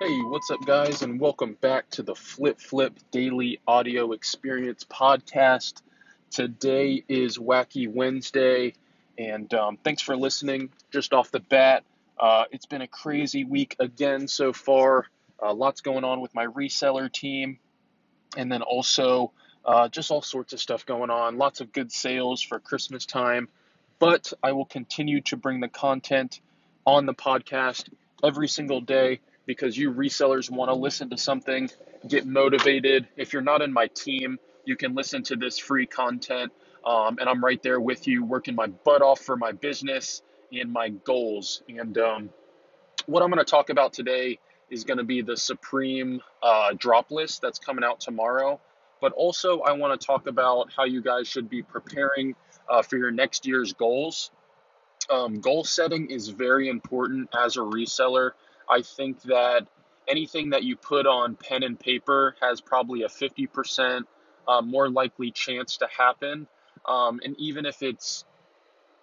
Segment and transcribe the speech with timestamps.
[0.00, 5.82] Hey, what's up, guys, and welcome back to the Flip Flip Daily Audio Experience Podcast.
[6.30, 8.74] Today is Wacky Wednesday,
[9.18, 10.70] and um, thanks for listening.
[10.92, 11.82] Just off the bat,
[12.16, 15.08] uh, it's been a crazy week again so far.
[15.42, 17.58] Uh, lots going on with my reseller team,
[18.36, 19.32] and then also
[19.64, 21.38] uh, just all sorts of stuff going on.
[21.38, 23.48] Lots of good sales for Christmas time,
[23.98, 26.40] but I will continue to bring the content
[26.86, 27.88] on the podcast
[28.22, 29.18] every single day
[29.48, 31.70] because you resellers want to listen to something,
[32.08, 33.08] get motivated.
[33.18, 36.52] If you're not in my team, you can listen to this free content.
[36.86, 40.22] Um, and I'm right there with you, working my butt off for my business
[40.52, 41.64] and my goals.
[41.68, 42.30] And um,
[43.06, 47.10] what I'm going to talk about today is going to be the Supreme uh, drop
[47.10, 48.60] list that's coming out tomorrow.
[49.00, 52.36] But also, I want to talk about how you guys should be preparing
[52.70, 54.30] uh, for your next year's goals.
[55.10, 58.32] Um, goal setting is very important as a reseller.
[58.70, 59.66] I think that
[60.08, 64.02] anything that you put on pen and paper has probably a 50%
[64.46, 66.46] uh, more likely chance to happen.
[66.86, 68.24] Um, and even if it's,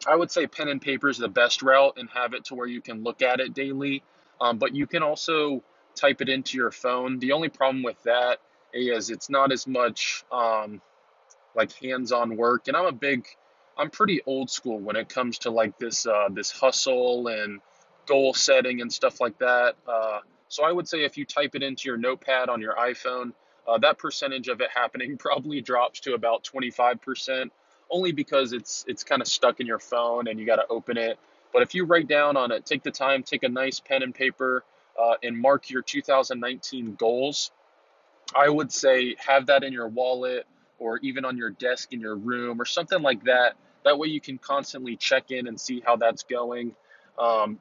[0.07, 2.67] I would say pen and paper is the best route and have it to where
[2.67, 4.03] you can look at it daily.
[4.41, 5.63] Um, but you can also
[5.95, 7.19] type it into your phone.
[7.19, 8.39] The only problem with that
[8.73, 10.81] is it's not as much um,
[11.55, 12.67] like hands-on work.
[12.67, 13.25] And I'm a big,
[13.77, 17.61] I'm pretty old school when it comes to like this uh, this hustle and
[18.05, 19.75] goal setting and stuff like that.
[19.87, 23.33] Uh, so I would say if you type it into your notepad on your iPhone,
[23.67, 27.49] uh, that percentage of it happening probably drops to about 25%,
[27.89, 30.97] only because it's it's kind of stuck in your phone and you got to open
[30.97, 31.19] it.
[31.53, 34.13] But if you write down on it, take the time, take a nice pen and
[34.13, 34.63] paper,
[35.01, 37.51] uh, and mark your 2019 goals.
[38.35, 40.47] I would say have that in your wallet
[40.79, 43.55] or even on your desk in your room or something like that.
[43.83, 46.75] That way you can constantly check in and see how that's going.
[47.19, 47.59] Um,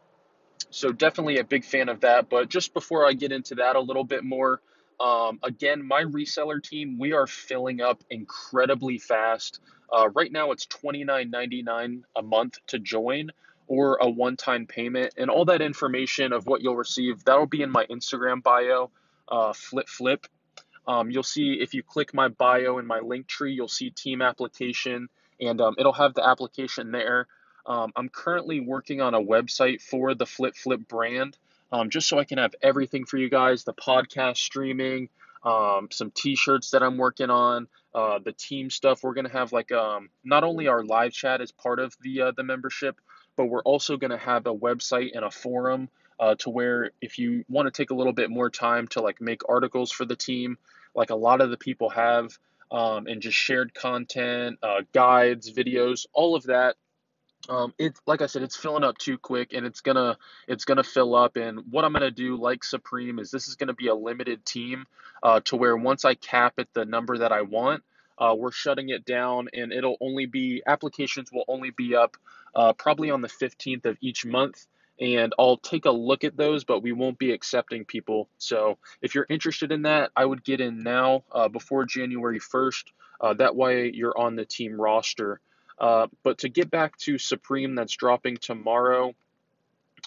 [0.70, 2.28] so definitely a big fan of that.
[2.28, 4.60] But just before I get into that a little bit more,
[5.00, 9.60] um, again, my reseller team, we are filling up incredibly fast.
[9.92, 13.30] Uh, right now, it's $29.99 a month to join
[13.66, 15.14] or a one time payment.
[15.16, 18.90] And all that information of what you'll receive, that'll be in my Instagram bio,
[19.28, 20.26] uh, Flip Flip.
[20.86, 24.20] Um, you'll see if you click my bio in my link tree, you'll see team
[24.20, 25.08] application,
[25.40, 27.26] and um, it'll have the application there.
[27.66, 31.36] Um, I'm currently working on a website for the Flip Flip brand,
[31.72, 35.08] um, just so I can have everything for you guys the podcast streaming,
[35.44, 39.02] um, some t shirts that I'm working on, uh, the team stuff.
[39.02, 42.22] We're going to have like um, not only our live chat as part of the,
[42.22, 43.00] uh, the membership,
[43.36, 45.88] but we're also going to have a website and a forum
[46.20, 49.20] uh, to where if you want to take a little bit more time to like
[49.20, 50.58] make articles for the team,
[50.94, 52.38] like a lot of the people have,
[52.70, 56.76] um, and just shared content, uh, guides, videos, all of that
[57.48, 60.16] um, it like I said, it's filling up too quick, and it's gonna
[60.48, 61.36] it's gonna fill up.
[61.36, 64.86] And what I'm gonna do, like Supreme, is this is gonna be a limited team,
[65.22, 67.82] uh, to where once I cap at the number that I want,
[68.18, 72.16] uh, we're shutting it down, and it'll only be applications will only be up,
[72.54, 74.66] uh, probably on the 15th of each month.
[75.00, 78.28] And I'll take a look at those, but we won't be accepting people.
[78.38, 82.84] So if you're interested in that, I would get in now uh, before January 1st.
[83.20, 85.40] Uh, that way you're on the team roster.
[85.78, 89.14] Uh, but to get back to Supreme, that's dropping tomorrow.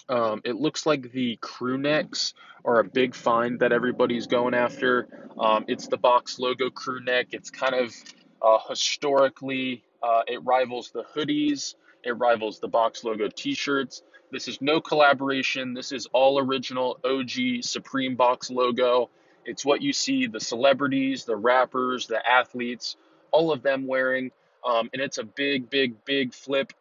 [0.08, 2.34] Um, it looks like the crew necks
[2.64, 5.08] are a big find that everybody's going after.
[5.38, 7.28] Um, it's the box logo crew neck.
[7.32, 7.94] It's kind of
[8.40, 11.74] uh, historically, uh, it rivals the hoodies,
[12.04, 14.02] it rivals the box logo t shirts.
[14.30, 15.74] This is no collaboration.
[15.74, 19.10] This is all original OG Supreme box logo.
[19.44, 22.96] It's what you see the celebrities, the rappers, the athletes,
[23.30, 24.30] all of them wearing.
[24.66, 26.72] Um, and it's a big, big, big flip.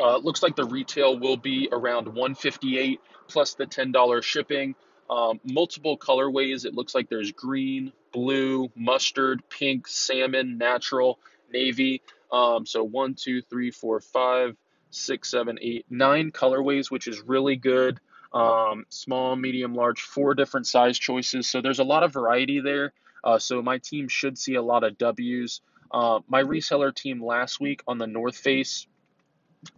[0.00, 4.74] Uh, looks like the retail will be around 158 plus the $10 shipping.
[5.10, 6.64] Um, multiple colorways.
[6.64, 11.18] It looks like there's green, blue, mustard, pink, salmon, natural,
[11.52, 12.02] navy.
[12.30, 14.56] Um, so one, two, three, four, five,
[14.90, 18.00] six, seven, eight, nine colorways, which is really good.
[18.32, 21.48] Um, small, medium, large, four different size choices.
[21.48, 22.92] So there's a lot of variety there.
[23.24, 25.62] Uh, so my team should see a lot of W's.
[25.90, 28.86] Uh, my reseller team last week on the North Face,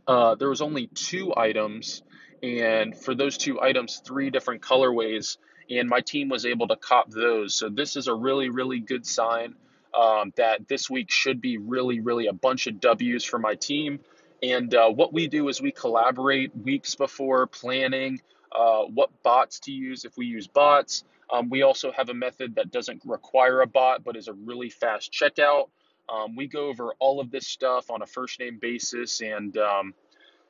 [0.07, 2.03] uh, there was only two items,
[2.43, 5.37] and for those two items, three different colorways,
[5.71, 7.55] and my team was able to cop those.
[7.55, 9.55] So this is a really, really good sign
[9.95, 14.01] um, that this week should be really, really a bunch of W's for my team.
[14.43, 18.21] And uh, what we do is we collaborate weeks before planning
[18.53, 21.05] uh, what bots to use if we use bots.
[21.33, 24.71] Um, we also have a method that doesn't require a bot but is a really
[24.71, 25.69] fast checkout.
[26.13, 29.95] Um, we go over all of this stuff on a first name basis, and um,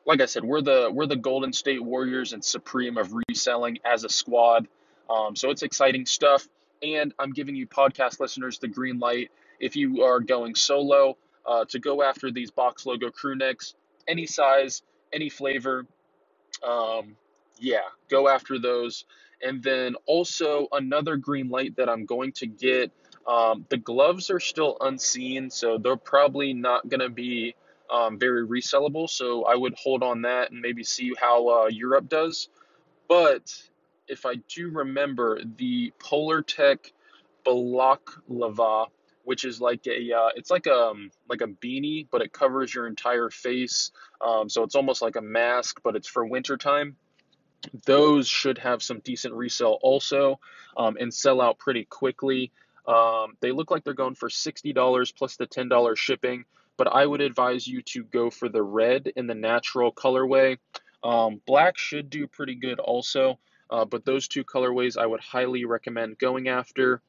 [0.06, 4.04] like I said, we're the we're the Golden State Warriors and Supreme of reselling as
[4.04, 4.66] a squad.
[5.08, 6.48] Um, so it's exciting stuff.
[6.82, 11.64] And I'm giving you podcast listeners the green light if you are going solo uh,
[11.66, 13.74] to go after these box logo crew necks,
[14.08, 15.84] any size, any flavor.
[16.66, 17.16] Um,
[17.58, 19.04] yeah, go after those.
[19.42, 22.92] And then also another green light that I'm going to get.
[23.26, 27.54] Um, the gloves are still unseen, so they're probably not going to be
[27.90, 29.08] um, very resellable.
[29.08, 32.48] So I would hold on that and maybe see how uh, Europe does.
[33.08, 33.52] But
[34.08, 36.92] if I do remember, the Polartec
[37.46, 38.86] Lava,
[39.24, 42.74] which is like a uh, it's like a um, like a beanie, but it covers
[42.74, 43.92] your entire face.
[44.20, 46.96] Um, so it's almost like a mask, but it's for wintertime.
[47.84, 50.40] Those should have some decent resale also
[50.76, 52.52] um, and sell out pretty quickly.
[52.86, 56.44] Um, they look like they're going for $60 plus the $10 shipping,
[56.76, 60.58] but I would advise you to go for the red in the natural colorway.
[61.02, 63.38] Um, black should do pretty good also,
[63.70, 67.00] uh, but those two colorways I would highly recommend going after.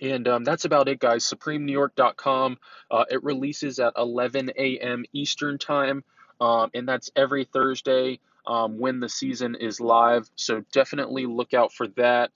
[0.00, 1.24] And um, that's about it, guys.
[1.24, 2.58] SupremeNewYork.com.
[2.90, 5.04] Uh, it releases at 11 a.m.
[5.12, 6.02] Eastern Time,
[6.40, 10.30] um, and that's every Thursday um, when the season is live.
[10.34, 12.30] So definitely look out for that.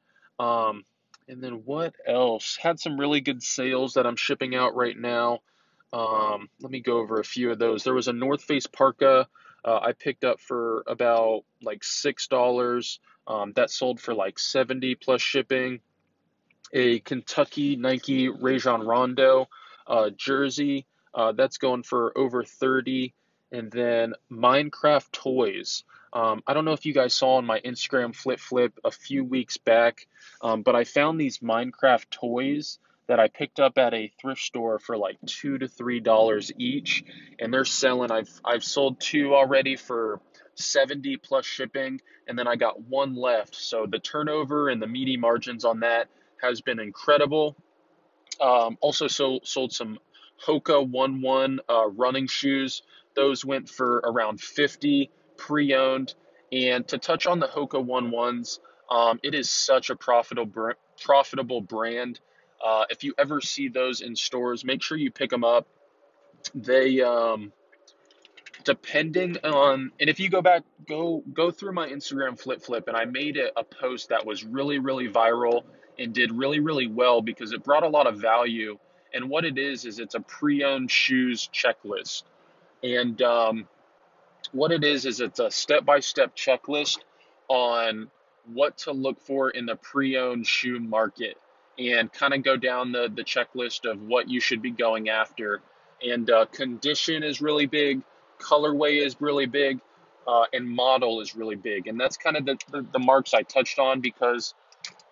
[1.28, 2.56] And then what else?
[2.56, 5.40] Had some really good sales that I'm shipping out right now.
[5.92, 7.84] Um, let me go over a few of those.
[7.84, 9.28] There was a North Face parka
[9.66, 13.00] uh, I picked up for about like six dollars.
[13.26, 15.80] Um, that sold for like 70 plus shipping.
[16.72, 19.48] A Kentucky Nike Rajon Rondo
[19.88, 23.12] uh, jersey uh, that's going for over 30.
[23.50, 25.82] And then Minecraft toys.
[26.12, 29.24] Um, I don't know if you guys saw on my Instagram flip flip a few
[29.24, 30.06] weeks back,
[30.40, 34.78] um, but I found these Minecraft toys that I picked up at a thrift store
[34.78, 37.04] for like two to three dollars each,
[37.38, 38.10] and they're selling.
[38.10, 40.20] I've I've sold two already for
[40.54, 43.54] 70 plus shipping, and then I got one left.
[43.54, 46.08] So the turnover and the meaty margins on that
[46.42, 47.56] has been incredible.
[48.40, 49.98] Um, also, so, sold some
[50.44, 52.82] Hoka One One uh, running shoes.
[53.14, 56.14] Those went for around 50 pre-owned.
[56.52, 58.60] And to touch on the Hoka One Ones,
[58.90, 60.72] um, it is such a profitable
[61.02, 62.20] profitable brand.
[62.64, 65.66] Uh, if you ever see those in stores, make sure you pick them up.
[66.54, 67.52] They um,
[68.66, 72.96] depending on and if you go back go go through my Instagram flip flip and
[72.96, 75.62] I made it a post that was really really viral
[76.00, 78.76] and did really really well because it brought a lot of value
[79.14, 82.24] and what it is is it's a pre-owned shoes checklist
[82.82, 83.68] and um,
[84.52, 86.98] what it is is it's a step-by-step checklist
[87.48, 88.10] on
[88.52, 91.36] what to look for in the pre-owned shoe market
[91.78, 95.60] and kind of go down the, the checklist of what you should be going after.
[96.02, 98.02] And uh, condition is really big
[98.38, 99.80] colorway is really big
[100.26, 101.86] uh, and model is really big.
[101.86, 104.54] And that's kind of the, the, the marks i touched on because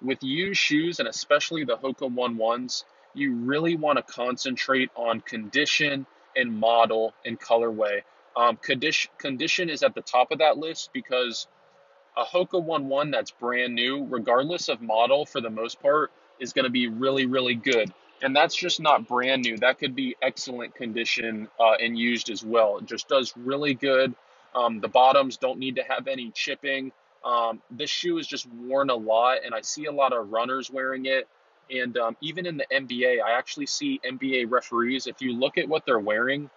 [0.03, 2.85] with used shoes and especially the hoka one ones
[3.15, 8.03] you really want to concentrate on condition and model and colorway
[8.37, 11.47] um, condition, condition is at the top of that list because
[12.17, 16.53] a Hoka One One that's brand new, regardless of model, for the most part, is
[16.53, 17.93] going to be really, really good.
[18.23, 19.59] And that's just not brand new.
[19.59, 22.79] That could be excellent condition uh, and used as well.
[22.79, 24.15] It just does really good.
[24.55, 26.93] Um, the bottoms don't need to have any chipping.
[27.25, 30.71] Um, this shoe is just worn a lot, and I see a lot of runners
[30.71, 31.26] wearing it.
[31.71, 35.07] And um, even in the NBA, I actually see NBA referees.
[35.07, 36.50] If you look at what they're wearing,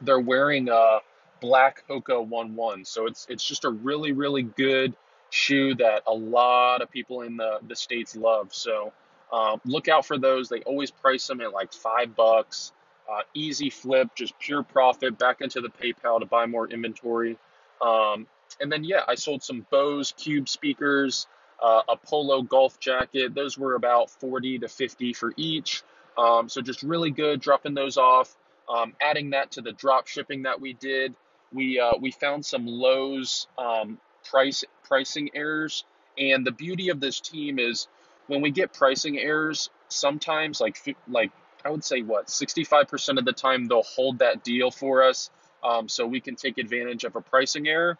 [0.00, 0.98] they're wearing a
[1.40, 2.84] black Hoka One One.
[2.84, 4.94] So it's it's just a really really good
[5.30, 8.54] shoe that a lot of people in the the states love.
[8.54, 8.92] So
[9.32, 10.48] um, look out for those.
[10.48, 12.72] They always price them at like five bucks.
[13.10, 17.38] Uh, easy flip, just pure profit back into the PayPal to buy more inventory.
[17.80, 18.26] Um,
[18.60, 21.28] and then yeah, I sold some Bose Cube speakers,
[21.62, 23.34] uh, a Polo golf jacket.
[23.34, 25.82] Those were about 40 to 50 for each.
[26.18, 28.36] Um, so just really good dropping those off.
[28.68, 31.14] Um, adding that to the drop shipping that we did,
[31.52, 35.84] we uh, we found some Lowe's um, price pricing errors.
[36.18, 37.88] And the beauty of this team is
[38.26, 41.30] when we get pricing errors, sometimes like like
[41.64, 45.30] I would say what 65% of the time they'll hold that deal for us,
[45.64, 47.98] um, so we can take advantage of a pricing error.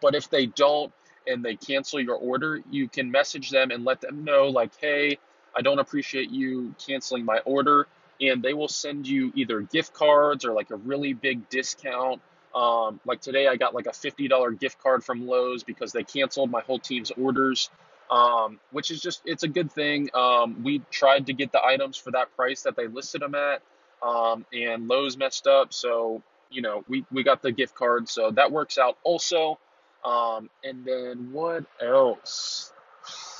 [0.00, 0.92] But if they don't
[1.26, 5.18] and they cancel your order, you can message them and let them know like, hey,
[5.56, 7.86] I don't appreciate you canceling my order
[8.28, 12.20] and they will send you either gift cards or like a really big discount.
[12.54, 16.50] Um, like today, I got like a $50 gift card from Lowe's because they canceled
[16.50, 17.68] my whole team's orders,
[18.10, 20.08] um, which is just, it's a good thing.
[20.14, 23.62] Um, we tried to get the items for that price that they listed them at,
[24.02, 25.72] um, and Lowe's messed up.
[25.72, 28.08] So, you know, we, we got the gift card.
[28.08, 29.58] So that works out also.
[30.04, 32.72] Um, and then what else?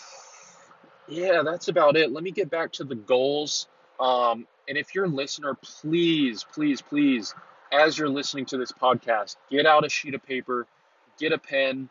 [1.07, 2.11] Yeah, that's about it.
[2.11, 3.69] Let me get back to the goals.
[4.01, 7.35] Um, and if you're a listener, please, please, please,
[7.73, 10.67] as you're listening to this podcast, get out a sheet of paper,
[11.19, 11.89] get a pen,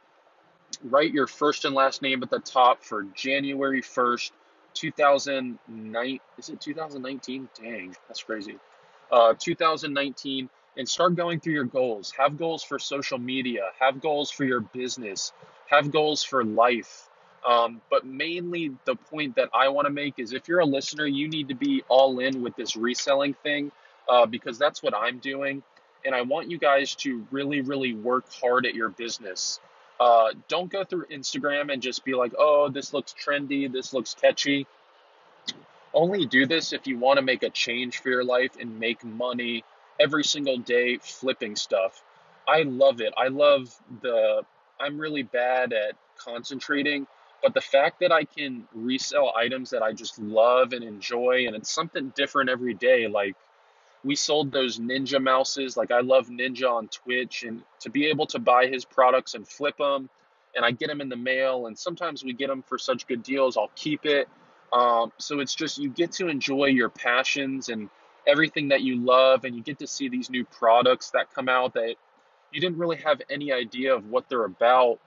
[0.83, 4.31] write your first and last name at the top for January 1st,
[4.73, 6.19] 2009.
[6.37, 7.49] Is it 2019?
[7.61, 8.57] Dang, that's crazy.
[9.11, 12.11] Uh, 2019, and start going through your goals.
[12.17, 15.31] Have goals for social media, have goals for your business,
[15.67, 17.09] have goals for life.
[17.47, 21.05] Um, but mainly, the point that I want to make is if you're a listener,
[21.05, 23.71] you need to be all in with this reselling thing
[24.09, 25.63] uh, because that's what I'm doing.
[26.05, 29.59] And I want you guys to really, really work hard at your business.
[29.99, 34.13] Uh, don't go through Instagram and just be like, oh, this looks trendy, this looks
[34.13, 34.67] catchy.
[35.93, 39.03] Only do this if you want to make a change for your life and make
[39.03, 39.63] money
[39.99, 42.03] every single day flipping stuff.
[42.47, 43.13] I love it.
[43.15, 44.43] I love the,
[44.79, 47.07] I'm really bad at concentrating,
[47.43, 51.55] but the fact that I can resell items that I just love and enjoy, and
[51.55, 53.35] it's something different every day, like,
[54.03, 58.25] we sold those ninja mouses like i love ninja on twitch and to be able
[58.25, 60.09] to buy his products and flip them
[60.55, 63.23] and i get them in the mail and sometimes we get them for such good
[63.23, 64.27] deals i'll keep it.
[64.71, 67.89] Um, so it's just you get to enjoy your passions and
[68.25, 71.75] everything that you love and you get to see these new products that come out
[71.75, 71.95] that
[72.51, 74.99] you didn't really have any idea of what they're about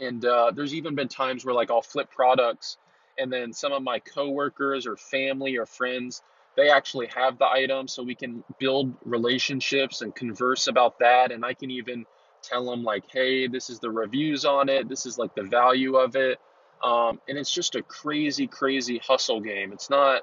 [0.00, 2.78] and uh, there's even been times where like I'll flip products,
[3.18, 6.22] and then some of my coworkers or family or friends
[6.56, 11.32] they actually have the item, so we can build relationships and converse about that.
[11.32, 12.04] And I can even
[12.42, 14.88] tell them like, hey, this is the reviews on it.
[14.88, 16.38] This is like the value of it.
[16.82, 19.72] Um, and it's just a crazy, crazy hustle game.
[19.72, 20.22] It's not.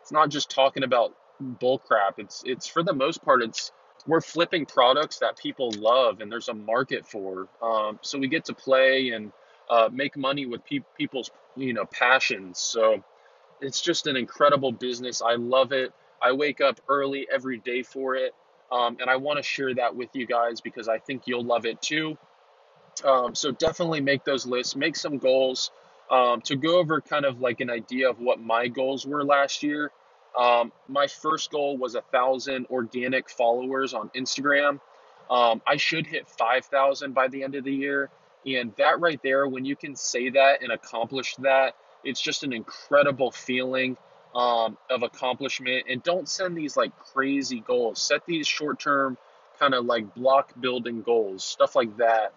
[0.00, 2.18] It's not just talking about bull crap.
[2.18, 3.42] It's it's for the most part.
[3.42, 3.72] It's
[4.06, 7.48] we're flipping products that people love and there's a market for.
[7.62, 9.32] Um, so we get to play and
[9.70, 12.58] uh, make money with pe- people's you know passions.
[12.58, 13.02] So
[13.60, 15.22] it's just an incredible business.
[15.22, 15.92] I love it.
[16.20, 18.34] I wake up early every day for it.
[18.70, 21.66] Um, and I want to share that with you guys because I think you'll love
[21.66, 22.16] it too.
[23.04, 25.70] Um, so definitely make those lists, make some goals.
[26.10, 29.62] Um, to go over kind of like an idea of what my goals were last
[29.62, 29.90] year,
[30.38, 34.80] um, my first goal was a thousand organic followers on Instagram.
[35.30, 38.10] Um, I should hit 5,000 by the end of the year.
[38.46, 42.52] And that right there, when you can say that and accomplish that, it's just an
[42.52, 43.96] incredible feeling
[44.34, 45.86] um, of accomplishment.
[45.88, 49.16] And don't send these like crazy goals, set these short term
[49.58, 52.34] kind of like block building goals, stuff like that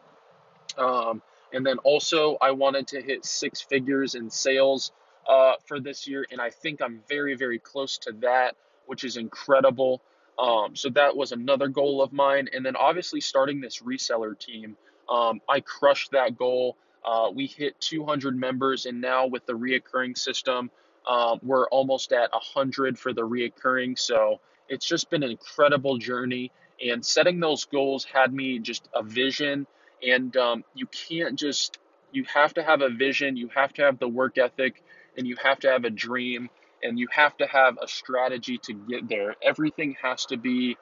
[0.77, 1.21] um,
[1.53, 4.91] and then also, I wanted to hit six figures in sales
[5.27, 8.55] uh, for this year, and I think I'm very, very close to that,
[8.85, 10.01] which is incredible.
[10.39, 12.47] Um, so that was another goal of mine.
[12.53, 14.77] And then obviously, starting this reseller team,
[15.09, 16.77] um, I crushed that goal.
[17.03, 20.69] Uh, we hit 200 members, and now with the reoccurring system,
[21.07, 23.97] um, we're almost at 100 for the reoccurring.
[23.97, 26.51] So it's just been an incredible journey.
[26.85, 29.65] And setting those goals had me just a vision
[30.05, 31.79] and um, you can't just
[32.11, 34.83] you have to have a vision you have to have the work ethic
[35.17, 36.49] and you have to have a dream
[36.83, 40.77] and you have to have a strategy to get there everything has to be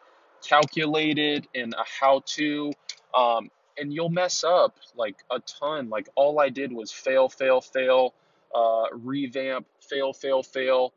[0.47, 2.71] calculated and a how to
[3.15, 7.61] um, and you'll mess up like a ton like all i did was fail fail
[7.61, 8.13] fail
[8.53, 10.93] uh, revamp fail fail fail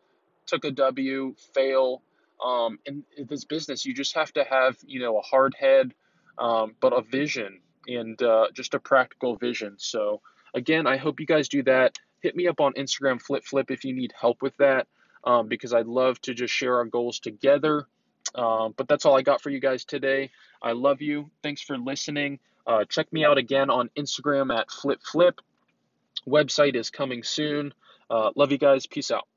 [0.46, 2.02] took a w fail
[2.44, 5.92] um, in this business you just have to have you know a hard head
[6.38, 9.74] um, but a vision and uh, just a practical vision.
[9.78, 10.20] So,
[10.54, 11.98] again, I hope you guys do that.
[12.22, 14.86] Hit me up on Instagram, Flip Flip, if you need help with that,
[15.24, 17.86] um, because I'd love to just share our goals together.
[18.34, 20.30] Um, but that's all I got for you guys today.
[20.62, 21.30] I love you.
[21.42, 22.40] Thanks for listening.
[22.66, 25.40] Uh, check me out again on Instagram at Flip Flip.
[26.26, 27.72] Website is coming soon.
[28.10, 28.86] Uh, love you guys.
[28.86, 29.28] Peace out.